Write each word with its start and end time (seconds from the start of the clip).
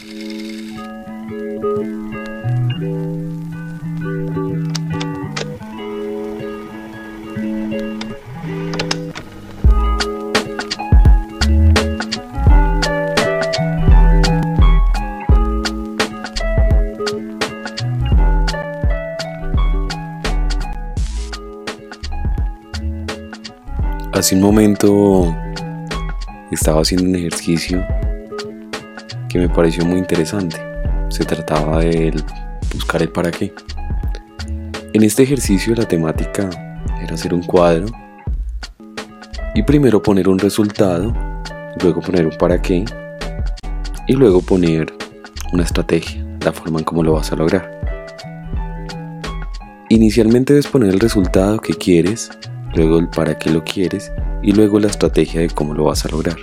Hace 0.00 0.06
un 24.36 24.42
momento 24.42 25.34
estaba 26.52 26.82
haciendo 26.82 27.08
un 27.08 27.16
ejercicio 27.16 27.84
me 29.38 29.48
pareció 29.48 29.84
muy 29.84 29.98
interesante. 29.98 30.56
Se 31.08 31.24
trataba 31.24 31.80
de 31.80 32.14
buscar 32.74 33.02
el 33.02 33.10
para 33.10 33.30
qué. 33.30 33.52
En 34.92 35.02
este 35.02 35.22
ejercicio 35.22 35.74
la 35.74 35.86
temática 35.86 36.48
era 37.02 37.14
hacer 37.14 37.32
un 37.32 37.42
cuadro 37.42 37.86
y 39.54 39.62
primero 39.62 40.02
poner 40.02 40.28
un 40.28 40.38
resultado, 40.38 41.14
luego 41.82 42.00
poner 42.00 42.26
un 42.26 42.36
para 42.38 42.60
qué 42.60 42.84
y 44.06 44.12
luego 44.14 44.40
poner 44.42 44.92
una 45.52 45.62
estrategia, 45.62 46.24
la 46.44 46.52
forma 46.52 46.78
en 46.78 46.84
cómo 46.84 47.02
lo 47.02 47.12
vas 47.14 47.32
a 47.32 47.36
lograr. 47.36 47.78
Inicialmente 49.90 50.52
debes 50.52 50.66
poner 50.66 50.90
el 50.90 51.00
resultado 51.00 51.60
que 51.60 51.74
quieres 51.74 52.30
luego 52.74 52.98
el 52.98 53.08
para 53.08 53.38
qué 53.38 53.50
lo 53.50 53.64
quieres 53.64 54.12
y 54.42 54.52
luego 54.52 54.78
la 54.78 54.88
estrategia 54.88 55.40
de 55.40 55.50
cómo 55.50 55.74
lo 55.74 55.84
vas 55.84 56.04
a 56.04 56.08
lograr. 56.08 56.36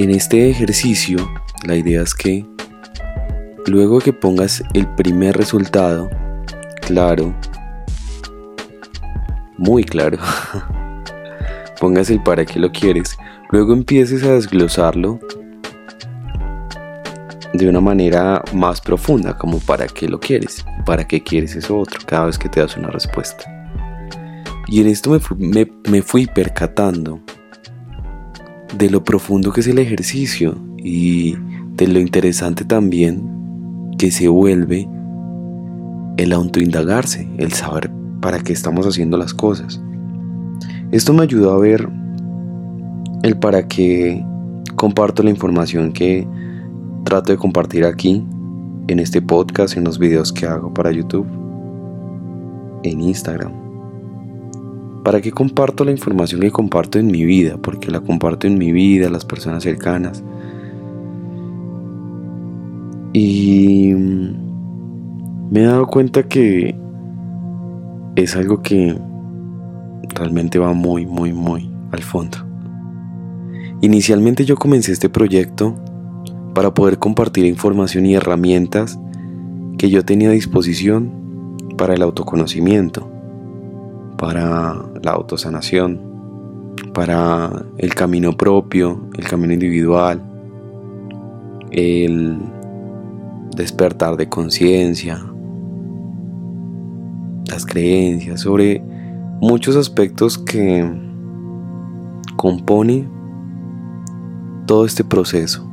En 0.00 0.10
este 0.10 0.48
ejercicio, 0.48 1.28
la 1.64 1.74
idea 1.74 2.02
es 2.02 2.14
que 2.14 2.46
luego 3.66 3.98
que 3.98 4.12
pongas 4.12 4.62
el 4.72 4.86
primer 4.94 5.36
resultado, 5.36 6.08
claro, 6.82 7.34
muy 9.56 9.82
claro, 9.82 10.18
pongas 11.80 12.10
el 12.10 12.22
para 12.22 12.46
qué 12.46 12.60
lo 12.60 12.70
quieres, 12.70 13.18
luego 13.50 13.72
empieces 13.72 14.22
a 14.22 14.34
desglosarlo 14.34 15.18
de 17.52 17.68
una 17.68 17.80
manera 17.80 18.44
más 18.52 18.80
profunda, 18.80 19.36
como 19.36 19.58
para 19.58 19.88
qué 19.88 20.08
lo 20.08 20.20
quieres, 20.20 20.64
para 20.86 21.08
qué 21.08 21.24
quieres 21.24 21.56
eso 21.56 21.76
otro, 21.76 21.98
cada 22.06 22.26
vez 22.26 22.38
que 22.38 22.48
te 22.48 22.60
das 22.60 22.76
una 22.76 22.90
respuesta. 22.90 23.52
Y 24.68 24.80
en 24.80 24.86
esto 24.86 25.18
me, 25.38 25.68
me 25.90 26.02
fui 26.02 26.26
percatando 26.26 27.20
de 28.76 28.90
lo 28.90 29.02
profundo 29.04 29.52
que 29.52 29.60
es 29.60 29.66
el 29.66 29.78
ejercicio 29.78 30.56
y 30.76 31.36
de 31.76 31.88
lo 31.88 32.00
interesante 32.00 32.64
también 32.64 33.22
que 33.98 34.10
se 34.10 34.28
vuelve 34.28 34.88
el 36.16 36.32
autoindagarse, 36.32 37.28
el 37.38 37.52
saber 37.52 37.90
para 38.20 38.40
qué 38.40 38.52
estamos 38.52 38.86
haciendo 38.86 39.16
las 39.16 39.32
cosas. 39.32 39.80
Esto 40.90 41.12
me 41.12 41.22
ayudó 41.22 41.52
a 41.52 41.58
ver 41.58 41.88
el 43.22 43.36
para 43.38 43.66
qué 43.66 44.24
comparto 44.76 45.22
la 45.22 45.30
información 45.30 45.92
que 45.92 46.26
trato 47.04 47.32
de 47.32 47.38
compartir 47.38 47.84
aquí, 47.84 48.24
en 48.88 48.98
este 48.98 49.20
podcast, 49.20 49.76
en 49.76 49.84
los 49.84 49.98
videos 49.98 50.32
que 50.32 50.46
hago 50.46 50.72
para 50.72 50.90
YouTube, 50.90 51.26
en 52.82 53.00
Instagram. 53.00 53.67
¿Para 55.08 55.22
qué 55.22 55.32
comparto 55.32 55.86
la 55.86 55.90
información 55.90 56.42
que 56.42 56.50
comparto 56.50 56.98
en 56.98 57.06
mi 57.06 57.24
vida? 57.24 57.56
Porque 57.56 57.90
la 57.90 58.00
comparto 58.00 58.46
en 58.46 58.58
mi 58.58 58.72
vida, 58.72 59.08
las 59.08 59.24
personas 59.24 59.62
cercanas. 59.62 60.22
Y 63.14 63.94
me 65.50 65.60
he 65.60 65.64
dado 65.64 65.86
cuenta 65.86 66.24
que 66.24 66.76
es 68.16 68.36
algo 68.36 68.60
que 68.60 68.98
realmente 70.14 70.58
va 70.58 70.74
muy, 70.74 71.06
muy, 71.06 71.32
muy 71.32 71.70
al 71.90 72.02
fondo. 72.02 72.36
Inicialmente 73.80 74.44
yo 74.44 74.56
comencé 74.56 74.92
este 74.92 75.08
proyecto 75.08 75.74
para 76.52 76.74
poder 76.74 76.98
compartir 76.98 77.46
información 77.46 78.04
y 78.04 78.14
herramientas 78.14 79.00
que 79.78 79.88
yo 79.88 80.04
tenía 80.04 80.28
a 80.28 80.32
disposición 80.32 81.10
para 81.78 81.94
el 81.94 82.02
autoconocimiento, 82.02 83.10
para 84.18 84.74
la 85.02 85.12
autosanación, 85.12 86.00
para 86.92 87.50
el 87.78 87.94
camino 87.94 88.36
propio, 88.36 89.08
el 89.16 89.24
camino 89.26 89.54
individual, 89.54 90.20
el 91.70 92.38
despertar 93.56 94.16
de 94.16 94.28
conciencia, 94.28 95.24
las 97.46 97.64
creencias, 97.64 98.40
sobre 98.40 98.82
muchos 99.40 99.76
aspectos 99.76 100.36
que 100.36 100.84
compone 102.36 103.08
todo 104.66 104.84
este 104.84 105.04
proceso. 105.04 105.64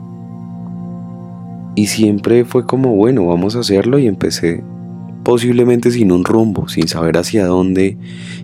Y 1.75 1.87
siempre 1.87 2.45
fue 2.45 2.65
como, 2.65 2.95
bueno, 2.95 3.25
vamos 3.25 3.55
a 3.55 3.59
hacerlo 3.59 3.99
y 3.99 4.07
empecé 4.07 4.63
posiblemente 5.25 5.91
sin 5.91 6.13
un 6.13 6.23
rumbo, 6.23 6.69
sin 6.69 6.87
saber 6.87 7.17
hacia 7.17 7.47
dónde 7.47 7.97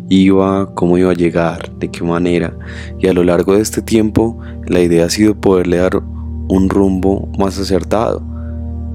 iba, 0.09 0.73
cómo 0.73 0.97
iba 0.97 1.11
a 1.11 1.15
llegar, 1.15 1.71
de 1.77 1.89
qué 1.89 2.03
manera. 2.03 2.57
Y 2.99 3.07
a 3.07 3.13
lo 3.13 3.23
largo 3.23 3.53
de 3.53 3.61
este 3.61 3.81
tiempo 3.81 4.39
la 4.67 4.81
idea 4.81 5.05
ha 5.05 5.09
sido 5.09 5.35
poderle 5.35 5.77
dar 5.77 6.01
un 6.49 6.69
rumbo 6.69 7.29
más 7.37 7.57
acertado. 7.59 8.21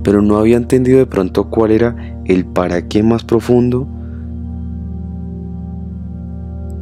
Pero 0.03 0.21
no 0.21 0.37
había 0.37 0.57
entendido 0.57 0.99
de 0.99 1.07
pronto 1.07 1.49
cuál 1.49 1.71
era 1.71 2.21
el 2.27 2.45
para 2.45 2.87
qué 2.89 3.03
más 3.03 3.25
profundo 3.25 3.89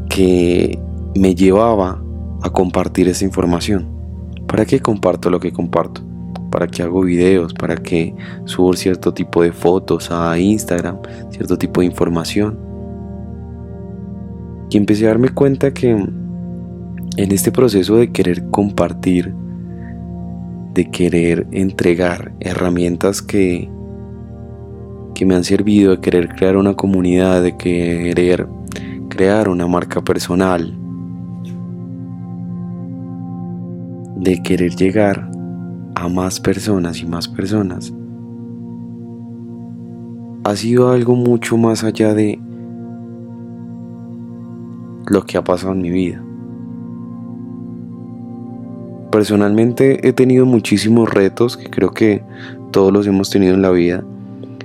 que 0.09 0.79
me 1.15 1.35
llevaba 1.35 2.03
a 2.43 2.51
compartir 2.51 3.09
esa 3.09 3.25
información. 3.27 3.87
¿Para 4.47 4.65
qué 4.65 4.81
comparto 4.81 5.29
lo 5.29 5.39
que 5.39 5.53
comparto? 5.53 6.14
Para 6.55 6.69
qué 6.69 6.85
hago 6.85 7.01
videos, 7.01 7.53
para 7.53 7.75
qué 7.75 8.15
subo 8.45 8.75
cierto 8.75 9.13
tipo 9.13 9.43
de 9.43 9.51
fotos 9.51 10.09
a 10.13 10.39
Instagram, 10.39 10.99
cierto 11.31 11.59
tipo 11.59 11.81
de 11.81 11.89
información. 11.89 12.57
Y 14.71 14.77
empecé 14.77 15.07
a 15.07 15.09
darme 15.09 15.31
cuenta 15.31 15.75
que 15.75 15.91
en 15.91 16.13
este 17.17 17.51
proceso 17.51 17.97
de 17.97 18.13
querer 18.13 18.49
compartir, 18.51 19.35
de 20.75 20.89
querer 20.93 21.45
entregar 21.51 22.33
herramientas 22.39 23.21
que, 23.21 23.69
que 25.17 25.27
me 25.27 25.35
han 25.35 25.43
servido, 25.43 25.91
de 25.91 26.01
querer 26.01 26.29
crear 26.37 26.57
una 26.57 26.75
comunidad, 26.75 27.43
de 27.43 27.57
querer 27.57 28.47
crear 29.09 29.49
una 29.49 29.67
marca 29.67 30.05
personal, 30.05 30.73
de 34.19 34.41
querer 34.41 34.77
llegar 34.77 35.35
a 35.95 36.09
más 36.09 36.41
personas 36.41 37.01
y 37.01 37.07
más 37.07 37.29
personas, 37.29 37.93
ha 40.45 40.57
sido 40.57 40.91
algo 40.91 41.15
mucho 41.15 41.57
más 41.57 41.85
allá 41.85 42.15
de 42.15 42.39
lo 45.07 45.25
que 45.25 45.39
ha 45.39 45.45
pasado 45.45 45.73
en 45.73 45.83
mi 45.83 45.91
vida. 45.91 46.23
Personalmente 49.11 50.07
he 50.07 50.13
tenido 50.13 50.45
muchísimos 50.45 51.09
retos 51.09 51.57
que 51.57 51.71
creo 51.71 51.93
que 51.93 52.23
todos 52.73 52.93
los 52.93 53.07
hemos 53.07 53.31
tenido 53.31 53.55
en 53.55 53.63
la 53.63 53.71
vida 53.71 54.05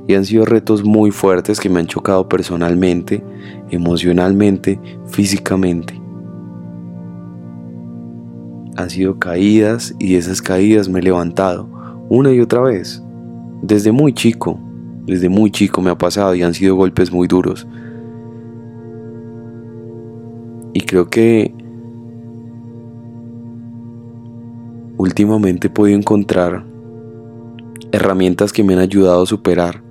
y 0.07 0.15
han 0.15 0.25
sido 0.25 0.43
retos 0.45 0.83
muy 0.83 1.11
fuertes 1.11 1.59
que 1.59 1.69
me 1.69 1.79
han 1.79 1.87
chocado 1.87 2.27
personalmente, 2.27 3.23
emocionalmente, 3.69 4.79
físicamente 5.07 5.98
han 8.79 8.89
sido 8.89 9.19
caídas 9.19 9.93
y 9.99 10.15
esas 10.15 10.41
caídas 10.41 10.87
me 10.87 10.99
he 10.99 11.03
levantado 11.03 11.67
una 12.09 12.31
y 12.31 12.39
otra 12.39 12.61
vez. 12.61 13.03
Desde 13.61 13.91
muy 13.91 14.13
chico, 14.13 14.57
desde 15.05 15.27
muy 15.27 15.51
chico 15.51 15.81
me 15.81 15.89
ha 15.89 15.97
pasado 15.97 16.33
y 16.33 16.43
han 16.43 16.53
sido 16.53 16.75
golpes 16.75 17.11
muy 17.11 17.27
duros. 17.27 17.67
Y 20.73 20.81
creo 20.81 21.09
que 21.09 21.53
últimamente 24.97 25.67
he 25.67 25.69
podido 25.69 25.97
encontrar 25.97 26.63
herramientas 27.91 28.53
que 28.53 28.63
me 28.63 28.73
han 28.73 28.79
ayudado 28.79 29.23
a 29.23 29.25
superar 29.25 29.83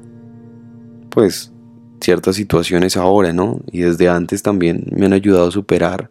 pues 1.10 1.52
ciertas 2.00 2.36
situaciones 2.36 2.96
ahora, 2.96 3.32
¿no? 3.32 3.60
Y 3.70 3.80
desde 3.80 4.08
antes 4.08 4.42
también 4.42 4.86
me 4.92 5.06
han 5.06 5.12
ayudado 5.12 5.48
a 5.48 5.50
superar 5.50 6.10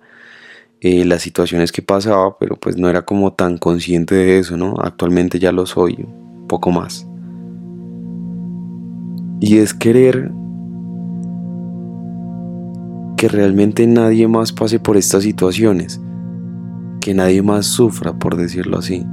eh, 0.81 1.05
las 1.05 1.21
situaciones 1.21 1.71
que 1.71 1.81
pasaba, 1.81 2.37
pero 2.37 2.55
pues 2.55 2.77
no 2.77 2.89
era 2.89 3.03
como 3.03 3.33
tan 3.33 3.57
consciente 3.57 4.15
de 4.15 4.39
eso, 4.39 4.57
¿no? 4.57 4.75
Actualmente 4.79 5.39
ya 5.39 5.51
lo 5.51 5.65
soy 5.65 5.95
un 5.99 6.47
poco 6.47 6.71
más. 6.71 7.07
Y 9.39 9.57
es 9.57 9.73
querer 9.73 10.31
que 13.17 13.27
realmente 13.27 13.85
nadie 13.87 14.27
más 14.27 14.51
pase 14.51 14.79
por 14.79 14.97
estas 14.97 15.23
situaciones, 15.23 15.99
que 17.01 17.13
nadie 17.13 17.41
más 17.41 17.65
sufra, 17.65 18.13
por 18.13 18.35
decirlo 18.35 18.77
así, 18.77 19.05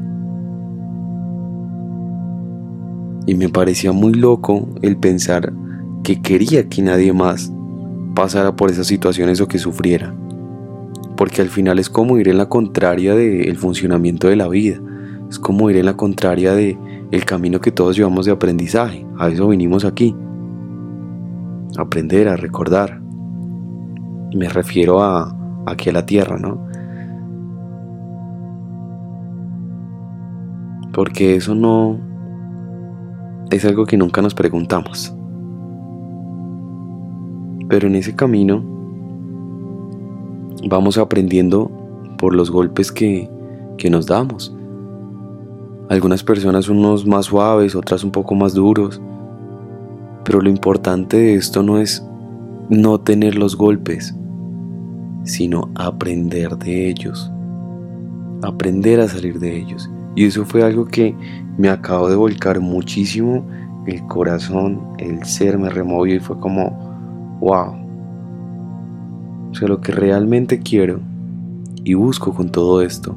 Y 3.26 3.34
me 3.34 3.48
parecía 3.48 3.92
muy 3.92 4.12
loco 4.12 4.68
el 4.82 4.96
pensar 4.96 5.52
que 6.02 6.20
quería 6.20 6.68
que 6.68 6.82
nadie 6.82 7.12
más 7.12 7.50
pasara 8.14 8.54
por 8.54 8.70
esas 8.70 8.86
situaciones 8.86 9.40
o 9.40 9.48
que 9.48 9.58
sufriera. 9.58 10.14
Porque 11.16 11.42
al 11.42 11.48
final 11.48 11.78
es 11.78 11.88
como 11.88 12.18
ir 12.18 12.28
en 12.28 12.38
la 12.38 12.48
contraria 12.48 13.14
del 13.14 13.56
funcionamiento 13.56 14.28
de 14.28 14.36
la 14.36 14.48
vida. 14.48 14.80
Es 15.28 15.38
como 15.38 15.70
ir 15.70 15.76
en 15.76 15.86
la 15.86 15.96
contraria 15.96 16.54
de 16.54 16.76
el 17.10 17.24
camino 17.24 17.60
que 17.60 17.70
todos 17.70 17.96
llevamos 17.96 18.26
de 18.26 18.32
aprendizaje. 18.32 19.06
A 19.18 19.28
eso 19.28 19.48
vinimos 19.48 19.84
aquí. 19.84 20.14
aprender, 21.76 22.28
a 22.28 22.36
recordar. 22.36 23.00
Me 24.34 24.48
refiero 24.48 25.02
a 25.02 25.36
aquí 25.66 25.90
a 25.90 25.92
la 25.92 26.06
tierra, 26.06 26.38
¿no? 26.38 26.66
Porque 30.92 31.36
eso 31.36 31.54
no 31.54 31.98
es 33.50 33.64
algo 33.64 33.86
que 33.86 33.96
nunca 33.96 34.22
nos 34.22 34.34
preguntamos. 34.34 35.14
Pero 37.68 37.88
en 37.88 37.96
ese 37.96 38.14
camino 38.14 38.73
vamos 40.68 40.98
aprendiendo 40.98 41.70
por 42.18 42.34
los 42.34 42.50
golpes 42.50 42.90
que, 42.90 43.28
que 43.76 43.90
nos 43.90 44.06
damos. 44.06 44.54
Algunas 45.90 46.22
personas 46.22 46.68
unos 46.68 47.06
más 47.06 47.26
suaves, 47.26 47.74
otras 47.74 48.04
un 48.04 48.10
poco 48.10 48.34
más 48.34 48.54
duros. 48.54 49.00
Pero 50.24 50.40
lo 50.40 50.48
importante 50.48 51.18
de 51.18 51.34
esto 51.34 51.62
no 51.62 51.78
es 51.78 52.04
no 52.70 52.98
tener 52.98 53.34
los 53.34 53.56
golpes, 53.56 54.14
sino 55.24 55.70
aprender 55.74 56.56
de 56.56 56.88
ellos. 56.88 57.30
Aprender 58.42 59.00
a 59.00 59.08
salir 59.08 59.38
de 59.38 59.58
ellos. 59.58 59.90
Y 60.16 60.24
eso 60.24 60.44
fue 60.44 60.62
algo 60.62 60.86
que 60.86 61.14
me 61.58 61.68
acabo 61.68 62.08
de 62.08 62.16
volcar 62.16 62.60
muchísimo. 62.60 63.44
El 63.86 64.02
corazón, 64.06 64.80
el 64.98 65.22
ser 65.24 65.58
me 65.58 65.68
removió 65.68 66.16
y 66.16 66.20
fue 66.20 66.38
como, 66.40 66.70
wow. 67.40 67.83
O 69.54 69.56
sea, 69.56 69.68
lo 69.68 69.80
que 69.80 69.92
realmente 69.92 70.58
quiero 70.58 70.98
y 71.84 71.94
busco 71.94 72.34
con 72.34 72.50
todo 72.50 72.82
esto 72.82 73.14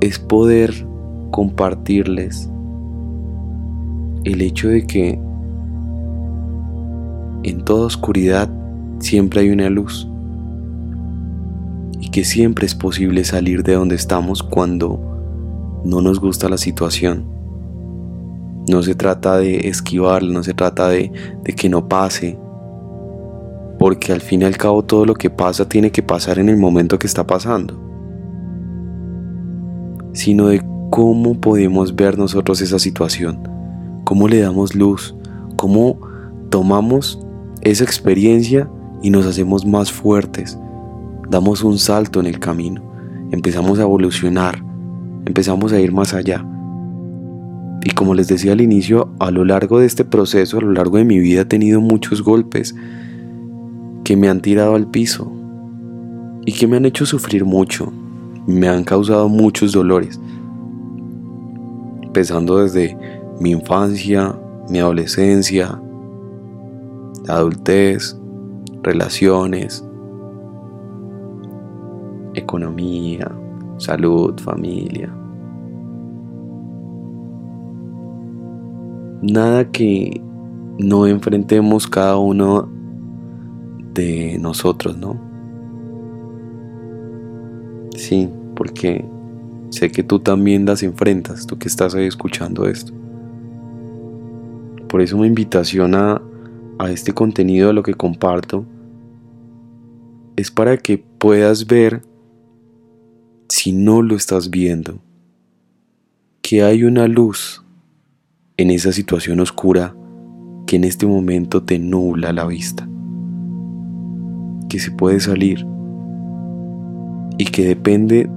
es 0.00 0.18
poder 0.18 0.86
compartirles 1.30 2.48
el 4.24 4.40
hecho 4.40 4.68
de 4.70 4.86
que 4.86 5.20
en 7.42 7.62
toda 7.66 7.88
oscuridad 7.88 8.48
siempre 8.98 9.42
hay 9.42 9.50
una 9.50 9.68
luz 9.68 10.08
y 12.00 12.08
que 12.08 12.24
siempre 12.24 12.64
es 12.64 12.74
posible 12.74 13.22
salir 13.24 13.64
de 13.64 13.74
donde 13.74 13.96
estamos 13.96 14.42
cuando 14.42 15.82
no 15.84 16.00
nos 16.00 16.20
gusta 16.20 16.48
la 16.48 16.56
situación. 16.56 17.26
No 18.66 18.82
se 18.82 18.94
trata 18.94 19.36
de 19.36 19.68
esquivarla, 19.68 20.32
no 20.32 20.42
se 20.42 20.54
trata 20.54 20.88
de, 20.88 21.12
de 21.44 21.52
que 21.52 21.68
no 21.68 21.86
pase, 21.86 22.38
porque 23.78 24.12
al 24.12 24.20
fin 24.20 24.42
y 24.42 24.44
al 24.44 24.56
cabo 24.56 24.82
todo 24.82 25.04
lo 25.04 25.14
que 25.14 25.30
pasa 25.30 25.68
tiene 25.68 25.90
que 25.90 26.02
pasar 26.02 26.38
en 26.38 26.48
el 26.48 26.56
momento 26.56 26.98
que 26.98 27.06
está 27.06 27.26
pasando, 27.26 27.78
sino 30.12 30.48
de 30.48 30.62
cómo 30.90 31.40
podemos 31.40 31.94
ver 31.94 32.16
nosotros 32.18 32.60
esa 32.62 32.78
situación, 32.78 33.40
cómo 34.04 34.28
le 34.28 34.40
damos 34.40 34.74
luz, 34.74 35.14
cómo 35.56 35.98
tomamos 36.50 37.18
esa 37.62 37.84
experiencia 37.84 38.68
y 39.02 39.10
nos 39.10 39.26
hacemos 39.26 39.66
más 39.66 39.92
fuertes, 39.92 40.58
damos 41.28 41.62
un 41.62 41.78
salto 41.78 42.20
en 42.20 42.26
el 42.26 42.38
camino, 42.38 42.82
empezamos 43.30 43.78
a 43.78 43.82
evolucionar, 43.82 44.62
empezamos 45.26 45.72
a 45.72 45.80
ir 45.80 45.92
más 45.92 46.14
allá. 46.14 46.44
Y 47.84 47.90
como 47.90 48.14
les 48.14 48.26
decía 48.26 48.52
al 48.52 48.60
inicio, 48.60 49.14
a 49.20 49.30
lo 49.30 49.44
largo 49.44 49.78
de 49.78 49.86
este 49.86 50.04
proceso, 50.04 50.58
a 50.58 50.62
lo 50.62 50.72
largo 50.72 50.96
de 50.96 51.04
mi 51.04 51.18
vida 51.18 51.42
he 51.42 51.44
tenido 51.44 51.80
muchos 51.80 52.22
golpes 52.22 52.74
que 54.06 54.16
me 54.16 54.28
han 54.28 54.40
tirado 54.40 54.76
al 54.76 54.86
piso 54.86 55.32
y 56.44 56.52
que 56.52 56.68
me 56.68 56.76
han 56.76 56.84
hecho 56.84 57.04
sufrir 57.04 57.44
mucho, 57.44 57.92
me 58.46 58.68
han 58.68 58.84
causado 58.84 59.28
muchos 59.28 59.72
dolores, 59.72 60.20
empezando 62.04 62.58
desde 62.58 62.96
mi 63.40 63.50
infancia, 63.50 64.32
mi 64.70 64.78
adolescencia, 64.78 65.82
adultez, 67.26 68.16
relaciones, 68.84 69.84
economía, 72.34 73.28
salud, 73.78 74.38
familia. 74.38 75.12
Nada 79.20 79.68
que 79.68 80.20
no 80.78 81.08
enfrentemos 81.08 81.88
cada 81.88 82.18
uno 82.18 82.75
de 83.96 84.38
nosotros, 84.38 84.96
¿no? 84.96 85.18
Sí, 87.96 88.28
porque 88.54 89.04
sé 89.70 89.90
que 89.90 90.02
tú 90.02 90.20
también 90.20 90.66
las 90.66 90.82
enfrentas, 90.82 91.46
tú 91.46 91.58
que 91.58 91.66
estás 91.66 91.94
ahí 91.94 92.06
escuchando 92.06 92.66
esto. 92.66 92.92
Por 94.88 95.00
eso 95.00 95.18
mi 95.18 95.26
invitación 95.26 95.94
a, 95.94 96.22
a 96.78 96.90
este 96.90 97.12
contenido, 97.12 97.70
a 97.70 97.72
lo 97.72 97.82
que 97.82 97.94
comparto, 97.94 98.64
es 100.36 100.50
para 100.50 100.76
que 100.76 100.98
puedas 100.98 101.66
ver 101.66 102.02
si 103.48 103.72
no 103.72 104.02
lo 104.02 104.14
estás 104.14 104.50
viendo, 104.50 104.98
que 106.42 106.62
hay 106.62 106.84
una 106.84 107.08
luz 107.08 107.64
en 108.56 108.70
esa 108.70 108.92
situación 108.92 109.40
oscura 109.40 109.96
que 110.66 110.76
en 110.76 110.84
este 110.84 111.06
momento 111.06 111.62
te 111.62 111.78
nubla 111.78 112.32
la 112.32 112.44
vista, 112.44 112.88
que 114.68 114.78
se 114.78 114.90
puede 114.90 115.20
salir 115.20 115.66
y 117.38 117.44
que 117.44 117.68
depende 117.68 118.28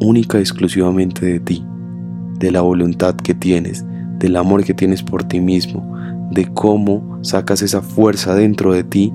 única 0.00 0.38
y 0.38 0.42
exclusivamente 0.42 1.26
de 1.26 1.40
ti, 1.40 1.64
de 2.38 2.50
la 2.50 2.60
voluntad 2.60 3.14
que 3.16 3.34
tienes, 3.34 3.84
del 4.18 4.36
amor 4.36 4.64
que 4.64 4.74
tienes 4.74 5.02
por 5.02 5.24
ti 5.24 5.40
mismo, 5.40 5.96
de 6.30 6.46
cómo 6.52 7.18
sacas 7.22 7.62
esa 7.62 7.82
fuerza 7.82 8.34
dentro 8.34 8.72
de 8.72 8.84
ti 8.84 9.12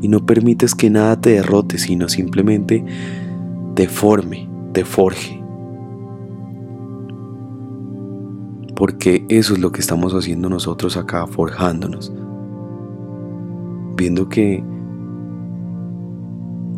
y 0.00 0.08
no 0.08 0.24
permites 0.24 0.74
que 0.74 0.90
nada 0.90 1.20
te 1.20 1.30
derrote, 1.30 1.78
sino 1.78 2.08
simplemente 2.08 2.84
te 3.74 3.88
forme, 3.88 4.48
te 4.72 4.84
forje. 4.84 5.42
Porque 8.74 9.24
eso 9.28 9.54
es 9.54 9.58
lo 9.58 9.72
que 9.72 9.80
estamos 9.80 10.14
haciendo 10.14 10.48
nosotros 10.48 10.96
acá, 10.96 11.26
forjándonos. 11.26 12.12
Viendo 13.96 14.28
que 14.28 14.62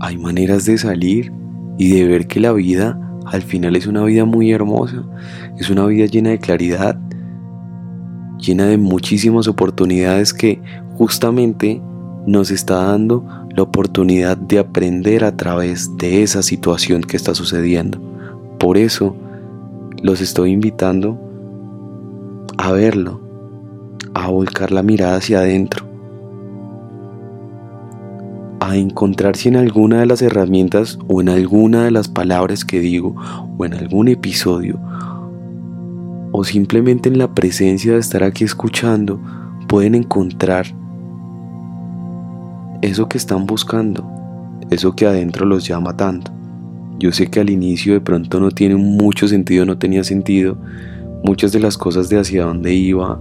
hay 0.00 0.16
maneras 0.16 0.64
de 0.64 0.78
salir 0.78 1.32
y 1.78 1.90
de 1.90 2.08
ver 2.08 2.26
que 2.26 2.40
la 2.40 2.52
vida 2.52 2.98
al 3.26 3.42
final 3.42 3.76
es 3.76 3.86
una 3.86 4.02
vida 4.04 4.24
muy 4.24 4.50
hermosa, 4.50 5.04
es 5.58 5.70
una 5.70 5.86
vida 5.86 6.06
llena 6.06 6.30
de 6.30 6.38
claridad, 6.38 6.98
llena 8.38 8.66
de 8.66 8.78
muchísimas 8.78 9.46
oportunidades 9.46 10.34
que 10.34 10.60
justamente 10.96 11.80
nos 12.26 12.50
está 12.50 12.84
dando 12.84 13.24
la 13.54 13.62
oportunidad 13.62 14.36
de 14.36 14.58
aprender 14.58 15.24
a 15.24 15.36
través 15.36 15.96
de 15.96 16.22
esa 16.22 16.42
situación 16.42 17.02
que 17.02 17.16
está 17.16 17.34
sucediendo. 17.34 18.00
Por 18.58 18.76
eso 18.76 19.16
los 20.02 20.20
estoy 20.20 20.52
invitando 20.52 21.18
a 22.58 22.72
verlo, 22.72 23.20
a 24.14 24.28
volcar 24.28 24.72
la 24.72 24.82
mirada 24.82 25.16
hacia 25.16 25.40
adentro, 25.40 25.89
a 28.60 28.76
encontrarse 28.76 29.48
en 29.48 29.56
alguna 29.56 30.00
de 30.00 30.06
las 30.06 30.20
herramientas 30.20 30.98
o 31.08 31.22
en 31.22 31.30
alguna 31.30 31.84
de 31.84 31.90
las 31.90 32.08
palabras 32.08 32.64
que 32.64 32.78
digo 32.78 33.16
o 33.58 33.64
en 33.64 33.72
algún 33.72 34.08
episodio 34.08 34.78
o 36.32 36.44
simplemente 36.44 37.08
en 37.08 37.18
la 37.18 37.34
presencia 37.34 37.94
de 37.94 37.98
estar 37.98 38.22
aquí 38.22 38.44
escuchando 38.44 39.20
pueden 39.66 39.94
encontrar 39.94 40.66
eso 42.82 43.08
que 43.08 43.18
están 43.18 43.46
buscando, 43.46 44.08
eso 44.70 44.94
que 44.94 45.06
adentro 45.06 45.44
los 45.44 45.66
llama 45.66 45.96
tanto. 45.96 46.32
Yo 46.98 47.12
sé 47.12 47.26
que 47.28 47.40
al 47.40 47.50
inicio 47.50 47.94
de 47.94 48.00
pronto 48.00 48.40
no 48.40 48.50
tiene 48.50 48.76
mucho 48.76 49.26
sentido, 49.26 49.64
no 49.66 49.78
tenía 49.78 50.04
sentido 50.04 50.58
muchas 51.24 51.52
de 51.52 51.60
las 51.60 51.76
cosas 51.78 52.08
de 52.08 52.18
hacia 52.18 52.44
dónde 52.44 52.74
iba 52.74 53.20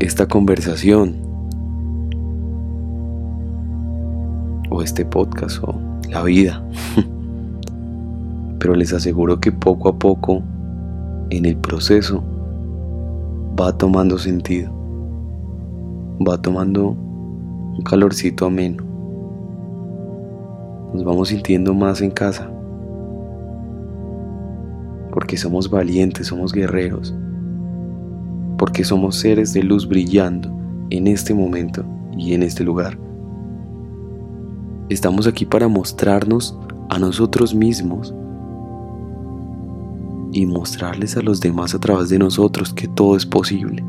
esta 0.00 0.26
conversación 0.26 1.27
este 4.82 5.04
podcast 5.04 5.62
o 5.62 5.74
la 6.10 6.22
vida. 6.22 6.62
Pero 8.58 8.74
les 8.74 8.92
aseguro 8.92 9.40
que 9.40 9.52
poco 9.52 9.88
a 9.88 9.98
poco 9.98 10.42
en 11.30 11.46
el 11.46 11.56
proceso 11.56 12.22
va 13.60 13.76
tomando 13.76 14.18
sentido, 14.18 14.72
va 16.26 16.40
tomando 16.40 16.88
un 16.88 17.82
calorcito 17.84 18.46
ameno. 18.46 18.84
Nos 20.94 21.04
vamos 21.04 21.28
sintiendo 21.28 21.74
más 21.74 22.00
en 22.00 22.10
casa. 22.10 22.50
Porque 25.12 25.36
somos 25.36 25.70
valientes, 25.70 26.26
somos 26.28 26.52
guerreros. 26.52 27.14
porque 28.58 28.84
somos 28.84 29.16
seres 29.16 29.52
de 29.52 29.62
luz 29.62 29.88
brillando 29.88 30.50
en 30.90 31.06
este 31.06 31.32
momento 31.32 31.84
y 32.16 32.34
en 32.34 32.42
este 32.42 32.64
lugar. 32.64 32.98
Estamos 34.88 35.26
aquí 35.26 35.44
para 35.44 35.68
mostrarnos 35.68 36.58
a 36.88 36.98
nosotros 36.98 37.54
mismos 37.54 38.14
y 40.32 40.46
mostrarles 40.46 41.14
a 41.18 41.20
los 41.20 41.40
demás 41.40 41.74
a 41.74 41.78
través 41.78 42.08
de 42.08 42.18
nosotros 42.18 42.72
que 42.72 42.88
todo 42.88 43.14
es 43.14 43.26
posible, 43.26 43.84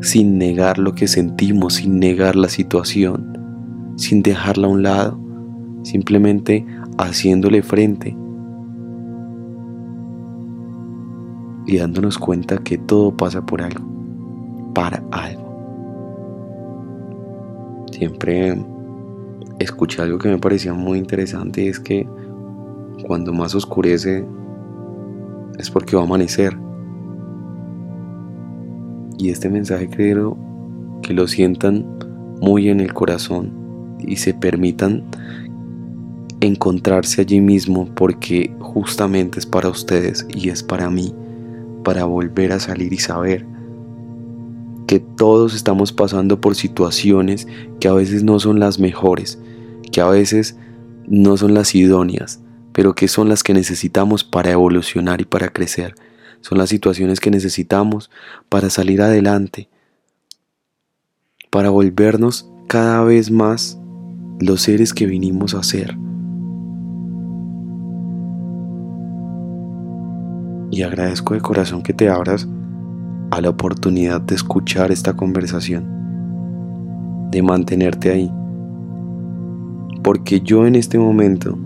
sin 0.00 0.38
negar 0.38 0.78
lo 0.78 0.92
que 0.92 1.06
sentimos, 1.06 1.74
sin 1.74 2.00
negar 2.00 2.34
la 2.34 2.48
situación, 2.48 3.94
sin 3.96 4.22
dejarla 4.22 4.66
a 4.66 4.70
un 4.70 4.82
lado, 4.82 5.20
simplemente 5.84 6.66
haciéndole 6.98 7.62
frente 7.62 8.16
y 11.66 11.76
dándonos 11.76 12.18
cuenta 12.18 12.58
que 12.58 12.76
todo 12.76 13.16
pasa 13.16 13.46
por 13.46 13.62
algo, 13.62 13.84
para 14.74 15.00
algo. 15.12 15.46
Siempre 17.92 18.56
escuché 19.58 20.02
algo 20.02 20.18
que 20.18 20.28
me 20.28 20.38
parecía 20.38 20.74
muy 20.74 20.98
interesante 20.98 21.62
y 21.62 21.68
es 21.68 21.80
que 21.80 22.06
cuando 23.06 23.32
más 23.32 23.54
oscurece 23.54 24.24
es 25.58 25.70
porque 25.70 25.96
va 25.96 26.02
a 26.02 26.04
amanecer. 26.04 26.56
Y 29.18 29.30
este 29.30 29.48
mensaje 29.48 29.88
creo 29.88 30.36
que 31.02 31.14
lo 31.14 31.26
sientan 31.26 31.86
muy 32.40 32.68
en 32.68 32.80
el 32.80 32.92
corazón 32.92 33.96
y 33.98 34.16
se 34.16 34.34
permitan 34.34 35.04
encontrarse 36.40 37.22
allí 37.22 37.40
mismo 37.40 37.88
porque 37.94 38.54
justamente 38.60 39.38
es 39.38 39.46
para 39.46 39.70
ustedes 39.70 40.26
y 40.34 40.50
es 40.50 40.62
para 40.62 40.90
mí, 40.90 41.14
para 41.82 42.04
volver 42.04 42.52
a 42.52 42.60
salir 42.60 42.92
y 42.92 42.98
saber 42.98 43.55
que 44.86 45.00
todos 45.00 45.54
estamos 45.54 45.92
pasando 45.92 46.40
por 46.40 46.54
situaciones 46.54 47.46
que 47.80 47.88
a 47.88 47.92
veces 47.92 48.22
no 48.22 48.38
son 48.38 48.60
las 48.60 48.78
mejores, 48.78 49.38
que 49.90 50.00
a 50.00 50.08
veces 50.08 50.56
no 51.06 51.36
son 51.36 51.54
las 51.54 51.74
idóneas, 51.74 52.40
pero 52.72 52.94
que 52.94 53.08
son 53.08 53.28
las 53.28 53.42
que 53.42 53.54
necesitamos 53.54 54.24
para 54.24 54.52
evolucionar 54.52 55.20
y 55.20 55.24
para 55.24 55.48
crecer. 55.48 55.94
Son 56.40 56.58
las 56.58 56.68
situaciones 56.68 57.20
que 57.20 57.30
necesitamos 57.30 58.10
para 58.48 58.70
salir 58.70 59.02
adelante, 59.02 59.68
para 61.50 61.70
volvernos 61.70 62.48
cada 62.68 63.02
vez 63.02 63.30
más 63.30 63.78
los 64.38 64.62
seres 64.62 64.92
que 64.92 65.06
vinimos 65.06 65.54
a 65.54 65.62
ser. 65.62 65.96
Y 70.70 70.82
agradezco 70.82 71.34
de 71.34 71.40
corazón 71.40 71.82
que 71.82 71.94
te 71.94 72.08
abras 72.08 72.46
a 73.30 73.40
la 73.40 73.50
oportunidad 73.50 74.20
de 74.20 74.34
escuchar 74.34 74.92
esta 74.92 75.14
conversación, 75.14 75.84
de 77.30 77.42
mantenerte 77.42 78.10
ahí. 78.10 78.32
Porque 80.02 80.40
yo 80.40 80.66
en 80.66 80.76
este 80.76 80.98
momento 80.98 81.58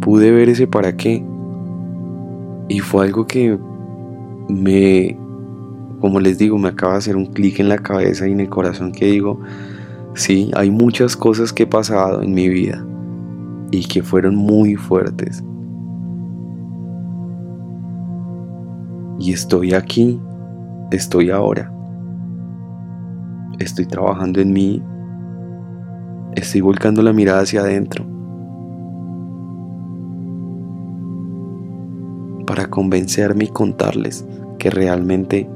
pude 0.00 0.30
ver 0.30 0.48
ese 0.48 0.66
para 0.66 0.96
qué. 0.96 1.24
Y 2.68 2.80
fue 2.80 3.06
algo 3.06 3.26
que 3.26 3.58
me, 4.48 5.16
como 6.00 6.20
les 6.20 6.38
digo, 6.38 6.58
me 6.58 6.68
acaba 6.68 6.92
de 6.92 6.98
hacer 6.98 7.16
un 7.16 7.26
clic 7.26 7.60
en 7.60 7.68
la 7.68 7.78
cabeza 7.78 8.28
y 8.28 8.32
en 8.32 8.40
el 8.40 8.48
corazón 8.48 8.92
que 8.92 9.06
digo, 9.06 9.40
sí, 10.14 10.50
hay 10.54 10.70
muchas 10.70 11.16
cosas 11.16 11.52
que 11.52 11.64
he 11.64 11.66
pasado 11.66 12.22
en 12.22 12.34
mi 12.34 12.48
vida 12.48 12.84
y 13.70 13.84
que 13.86 14.02
fueron 14.02 14.36
muy 14.36 14.74
fuertes. 14.74 15.42
Y 19.18 19.32
estoy 19.32 19.74
aquí, 19.74 20.20
estoy 20.90 21.30
ahora. 21.30 21.72
Estoy 23.58 23.86
trabajando 23.86 24.40
en 24.40 24.52
mí, 24.52 24.82
estoy 26.34 26.60
volcando 26.60 27.02
la 27.02 27.12
mirada 27.12 27.40
hacia 27.40 27.60
adentro 27.60 28.04
para 32.46 32.68
convencerme 32.68 33.44
y 33.44 33.48
contarles 33.48 34.26
que 34.58 34.70
realmente 34.70 35.48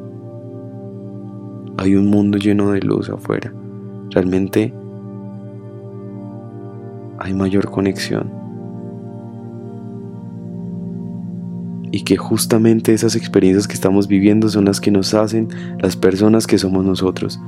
hay 1.78 1.94
un 1.94 2.06
mundo 2.08 2.36
lleno 2.36 2.72
de 2.72 2.80
luz 2.80 3.08
afuera. 3.08 3.52
Realmente 4.10 4.74
hay 7.18 7.32
mayor 7.34 7.70
conexión. 7.70 8.39
Y 11.92 12.02
que 12.02 12.16
justamente 12.16 12.94
esas 12.94 13.16
experiencias 13.16 13.66
que 13.66 13.74
estamos 13.74 14.06
viviendo 14.06 14.48
son 14.48 14.64
las 14.64 14.80
que 14.80 14.90
nos 14.90 15.14
hacen 15.14 15.48
las 15.78 15.96
personas 15.96 16.46
que 16.46 16.58
somos 16.58 16.84
nosotros. 16.84 17.40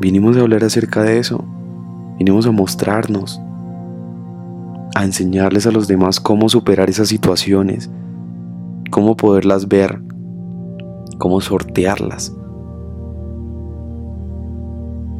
Vinimos 0.00 0.36
a 0.36 0.40
hablar 0.40 0.64
acerca 0.64 1.02
de 1.02 1.18
eso. 1.18 1.44
Vinimos 2.18 2.46
a 2.46 2.52
mostrarnos 2.52 3.40
a 4.94 5.04
enseñarles 5.04 5.66
a 5.66 5.72
los 5.72 5.88
demás 5.88 6.20
cómo 6.20 6.48
superar 6.48 6.88
esas 6.88 7.08
situaciones, 7.08 7.90
cómo 8.90 9.16
poderlas 9.16 9.68
ver, 9.68 10.00
cómo 11.18 11.40
sortearlas. 11.40 12.34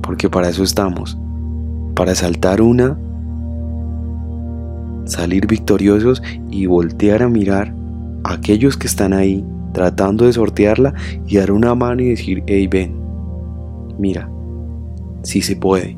Porque 0.00 0.28
para 0.30 0.48
eso 0.48 0.62
estamos, 0.62 1.18
para 1.94 2.14
saltar 2.14 2.62
una, 2.62 2.96
salir 5.04 5.46
victoriosos 5.46 6.22
y 6.50 6.66
voltear 6.66 7.22
a 7.22 7.28
mirar 7.28 7.74
a 8.24 8.34
aquellos 8.34 8.76
que 8.76 8.86
están 8.86 9.12
ahí 9.12 9.44
tratando 9.72 10.24
de 10.24 10.32
sortearla 10.32 10.94
y 11.26 11.36
dar 11.36 11.50
una 11.50 11.74
mano 11.74 12.02
y 12.02 12.10
decir, 12.10 12.42
hey 12.46 12.66
ven, 12.66 12.96
mira, 13.98 14.28
si 15.22 15.42
se 15.42 15.56
puede, 15.56 15.96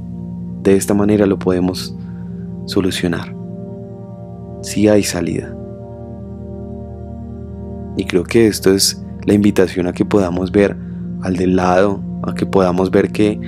de 0.63 0.77
esta 0.77 0.95
manera 0.95 1.27
lo 1.27 1.39
podemos 1.39 1.97
solucionar 2.65 3.35
si 4.63 4.89
hay 4.89 5.03
salida. 5.03 5.55
Y 7.97 8.05
creo 8.05 8.25
que 8.25 8.47
esto 8.47 8.73
es 8.73 9.03
la 9.25 9.35
invitación 9.35 9.87
a 9.87 9.93
que 9.93 10.05
podamos 10.05 10.51
ver 10.51 10.77
al 11.23 11.37
del 11.37 11.57
lado, 11.57 12.03
a 12.25 12.35
que 12.35 12.47
podamos 12.47 12.91
ver 12.91 13.11
que 13.11 13.39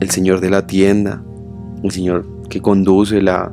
el 0.00 0.10
señor 0.10 0.40
de 0.40 0.50
la 0.50 0.66
tienda, 0.66 1.22
el 1.82 1.90
señor 1.90 2.26
que 2.48 2.60
conduce, 2.60 3.20
la 3.20 3.52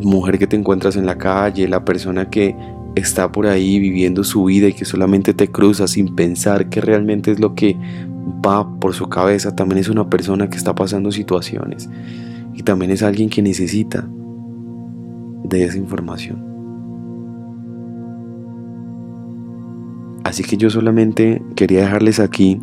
mujer 0.00 0.38
que 0.38 0.46
te 0.46 0.56
encuentras 0.56 0.96
en 0.96 1.06
la 1.06 1.16
calle, 1.16 1.68
la 1.68 1.84
persona 1.84 2.28
que 2.30 2.56
está 2.94 3.30
por 3.32 3.46
ahí 3.46 3.78
viviendo 3.78 4.24
su 4.24 4.44
vida 4.44 4.68
y 4.68 4.72
que 4.72 4.84
solamente 4.84 5.34
te 5.34 5.48
cruza 5.48 5.88
sin 5.88 6.14
pensar 6.14 6.68
que 6.68 6.80
realmente 6.80 7.32
es 7.32 7.40
lo 7.40 7.54
que 7.54 7.76
va 8.44 8.78
por 8.78 8.94
su 8.94 9.08
cabeza, 9.08 9.54
también 9.54 9.78
es 9.78 9.88
una 9.88 10.08
persona 10.08 10.48
que 10.48 10.56
está 10.56 10.74
pasando 10.74 11.10
situaciones 11.10 11.88
y 12.54 12.62
también 12.62 12.90
es 12.90 13.02
alguien 13.02 13.28
que 13.28 13.42
necesita 13.42 14.08
de 15.44 15.64
esa 15.64 15.78
información. 15.78 16.54
Así 20.24 20.42
que 20.42 20.56
yo 20.56 20.70
solamente 20.70 21.42
quería 21.54 21.82
dejarles 21.82 22.18
aquí 22.18 22.60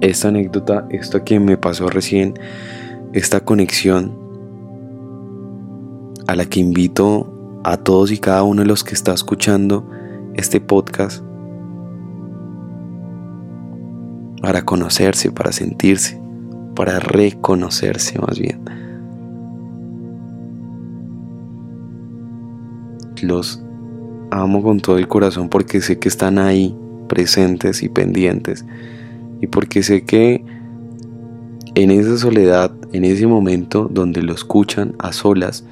esta 0.00 0.28
anécdota, 0.28 0.86
esto 0.90 1.22
que 1.24 1.38
me 1.40 1.56
pasó 1.56 1.88
recién, 1.88 2.34
esta 3.12 3.40
conexión 3.40 4.27
a 6.28 6.36
la 6.36 6.44
que 6.44 6.60
invito 6.60 7.60
a 7.64 7.78
todos 7.78 8.12
y 8.12 8.18
cada 8.18 8.42
uno 8.42 8.60
de 8.60 8.68
los 8.68 8.84
que 8.84 8.94
está 8.94 9.14
escuchando 9.14 9.88
este 10.34 10.60
podcast 10.60 11.24
para 14.42 14.62
conocerse, 14.62 15.32
para 15.32 15.52
sentirse, 15.52 16.20
para 16.76 17.00
reconocerse 17.00 18.18
más 18.20 18.38
bien. 18.38 18.60
los 23.22 23.60
amo 24.30 24.62
con 24.62 24.78
todo 24.78 24.98
el 24.98 25.08
corazón 25.08 25.48
porque 25.48 25.80
sé 25.80 25.98
que 25.98 26.08
están 26.08 26.38
ahí 26.38 26.76
presentes 27.08 27.82
y 27.82 27.88
pendientes 27.88 28.64
y 29.40 29.48
porque 29.48 29.82
sé 29.82 30.04
que 30.04 30.44
en 31.74 31.90
esa 31.90 32.16
soledad, 32.16 32.70
en 32.92 33.04
ese 33.04 33.26
momento 33.26 33.88
donde 33.90 34.22
lo 34.22 34.34
escuchan 34.34 34.94
a 35.00 35.12
solas, 35.12 35.64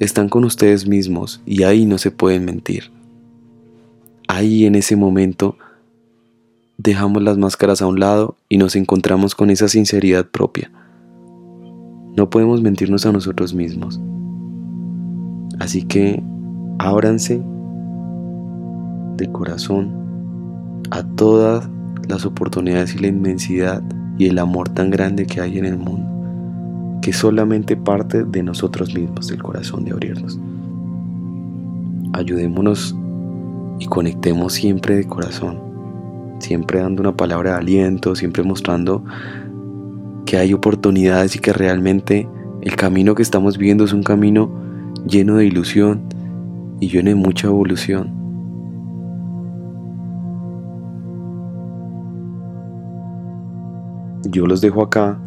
están 0.00 0.28
con 0.28 0.44
ustedes 0.44 0.88
mismos 0.88 1.40
y 1.46 1.62
ahí 1.62 1.86
no 1.86 1.98
se 1.98 2.10
pueden 2.10 2.44
mentir. 2.44 2.90
Ahí 4.26 4.64
en 4.64 4.74
ese 4.74 4.96
momento 4.96 5.56
dejamos 6.78 7.22
las 7.22 7.36
máscaras 7.36 7.82
a 7.82 7.86
un 7.86 8.00
lado 8.00 8.36
y 8.48 8.56
nos 8.56 8.74
encontramos 8.74 9.34
con 9.34 9.50
esa 9.50 9.68
sinceridad 9.68 10.26
propia. 10.26 10.70
No 12.16 12.30
podemos 12.30 12.62
mentirnos 12.62 13.06
a 13.06 13.12
nosotros 13.12 13.54
mismos. 13.54 14.00
Así 15.60 15.82
que 15.82 16.22
ábranse 16.78 17.42
de 19.16 19.30
corazón 19.30 19.92
a 20.90 21.02
todas 21.02 21.68
las 22.08 22.24
oportunidades 22.24 22.94
y 22.94 22.98
la 22.98 23.08
inmensidad 23.08 23.82
y 24.18 24.26
el 24.26 24.38
amor 24.38 24.70
tan 24.70 24.90
grande 24.90 25.26
que 25.26 25.40
hay 25.40 25.58
en 25.58 25.66
el 25.66 25.76
mundo, 25.76 26.09
que 27.00 27.12
solamente 27.12 27.76
parte 27.76 28.24
de 28.24 28.42
nosotros 28.42 28.94
mismos, 28.94 29.28
del 29.28 29.42
corazón 29.42 29.84
de 29.84 29.92
abrirnos. 29.92 30.38
Ayudémonos 32.12 32.94
y 33.78 33.86
conectemos 33.86 34.52
siempre 34.52 34.96
de 34.96 35.04
corazón, 35.04 35.58
siempre 36.38 36.80
dando 36.80 37.02
una 37.02 37.16
palabra 37.16 37.52
de 37.52 37.56
aliento, 37.58 38.14
siempre 38.14 38.42
mostrando 38.42 39.04
que 40.26 40.36
hay 40.36 40.52
oportunidades 40.52 41.36
y 41.36 41.38
que 41.38 41.52
realmente 41.52 42.28
el 42.60 42.76
camino 42.76 43.14
que 43.14 43.22
estamos 43.22 43.56
viviendo 43.56 43.84
es 43.84 43.92
un 43.92 44.02
camino 44.02 44.50
lleno 45.06 45.36
de 45.36 45.46
ilusión 45.46 46.02
y 46.78 46.88
lleno 46.88 47.10
de 47.10 47.16
mucha 47.16 47.46
evolución. 47.46 48.20
Yo 54.24 54.46
los 54.46 54.60
dejo 54.60 54.82
acá 54.82 55.18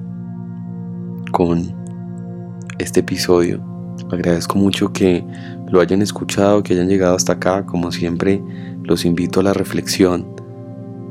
este 2.79 2.99
episodio. 3.01 3.63
Agradezco 4.11 4.57
mucho 4.57 4.91
que 4.91 5.23
lo 5.69 5.81
hayan 5.81 6.01
escuchado, 6.01 6.63
que 6.63 6.73
hayan 6.73 6.87
llegado 6.87 7.15
hasta 7.15 7.33
acá. 7.33 7.65
Como 7.65 7.91
siempre, 7.91 8.41
los 8.83 9.05
invito 9.05 9.39
a 9.39 9.43
la 9.43 9.53
reflexión, 9.53 10.25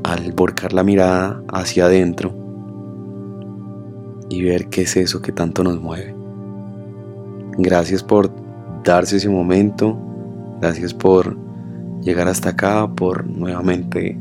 al 0.05 0.33
volcar 0.33 0.73
la 0.73 0.85
mirada 0.85 1.43
hacia 1.53 1.87
adentro 1.87 2.35
y 4.29 4.43
ver 4.43 4.69
qué 4.69 4.83
es 4.83 4.97
eso 4.97 5.21
que 5.21 5.33
tanto 5.33 5.65
nos 5.65 5.81
mueve. 5.81 6.15
Gracias 7.59 8.03
por 8.03 8.31
darse 8.85 9.17
ese 9.17 9.29
momento, 9.29 9.99
gracias 10.61 10.95
por 10.95 11.37
llegar 12.03 12.29
hasta 12.29 12.51
acá, 12.51 12.89
por 12.95 13.27
nuevamente 13.27 14.19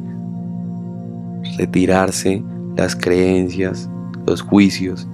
retirarse 1.58 2.44
las 2.76 2.96
creencias, 2.96 3.90
los 4.26 4.42
juicios 4.42 5.08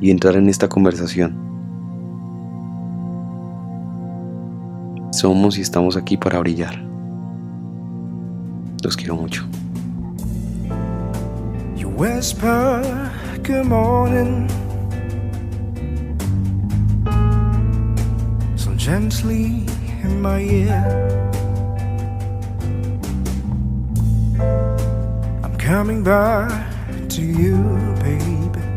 y 0.00 0.10
entrar 0.10 0.36
en 0.36 0.48
esta 0.48 0.68
conversación. 0.68 1.36
Somos 5.12 5.58
y 5.58 5.62
estamos 5.62 5.96
aquí 5.96 6.16
para 6.16 6.38
brillar. 6.38 6.80
Los 8.84 8.96
quiero 8.96 9.16
mucho. 9.16 9.44
You 11.76 11.88
whisper, 11.88 12.82
good 13.42 13.66
morning. 13.66 14.48
So 18.56 18.72
gently 18.76 19.66
in 20.04 20.20
my 20.22 20.40
ear. 20.40 20.84
I'm 25.42 25.58
coming 25.58 26.04
back 26.04 26.68
to 27.08 27.22
you, 27.22 27.56
baby. 28.00 28.67